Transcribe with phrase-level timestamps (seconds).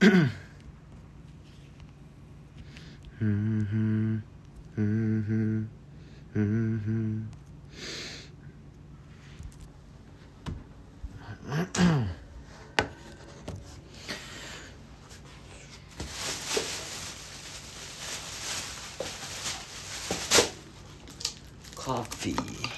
[0.00, 0.30] うん
[3.20, 4.24] うん
[4.76, 5.68] うん
[6.34, 7.28] うんうん
[21.74, 22.68] カーフィーよ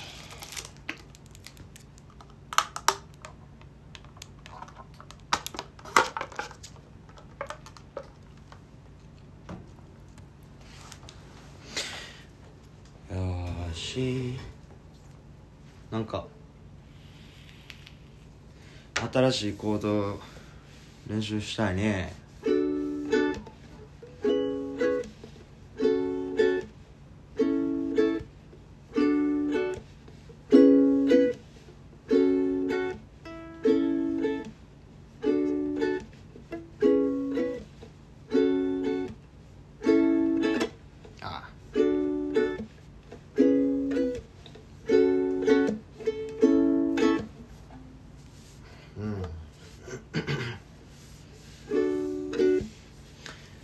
[13.98, 14.38] ーし
[15.90, 16.26] なんか
[19.12, 20.20] 新しいコード
[21.08, 22.12] 練習したいね。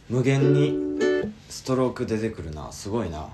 [0.08, 2.70] 無限にストローク出てくるな。
[2.70, 3.28] すごいな。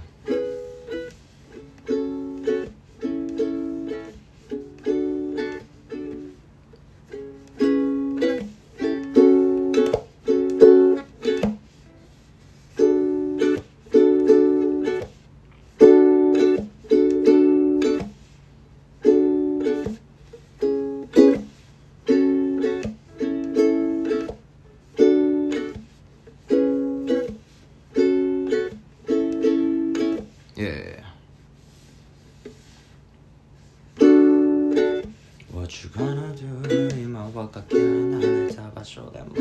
[35.81, 39.35] You gonna do 今はかけ離れた場所でも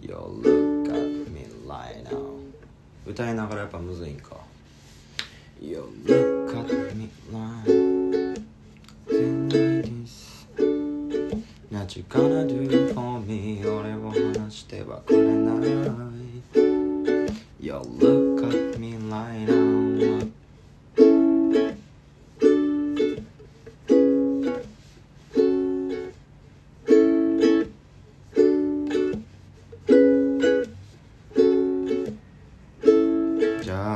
[0.00, 2.40] You look at me right now
[3.06, 4.36] 歌いながらやっぱむずいんか
[5.60, 8.40] You look at me right
[9.48, 10.46] like this
[11.70, 15.54] What you gonna do for me 俺を話してはくれな
[16.64, 16.69] い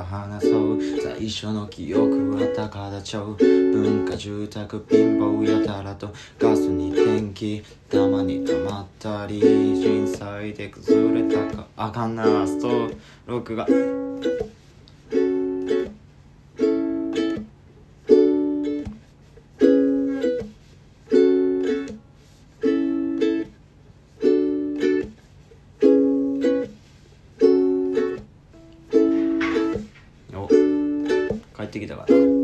[0.03, 0.78] 話そう。
[1.03, 3.37] 最初の記憶は高田町。
[3.38, 9.41] 文化住宅貧乏やたらとガスに電気たまに溜まったり。
[9.41, 11.66] 震災で崩れたか。
[11.77, 12.47] あかんな。
[12.47, 12.91] スト
[13.27, 13.66] ロークが。
[31.65, 32.44] 入ってきたから。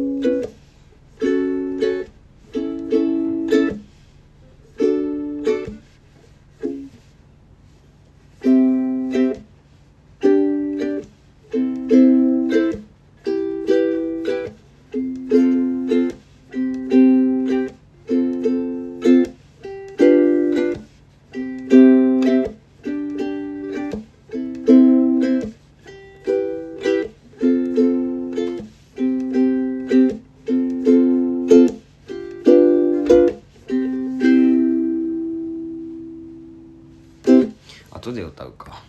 [38.10, 38.82] な後で歌うか。